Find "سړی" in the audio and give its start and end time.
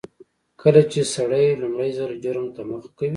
1.15-1.45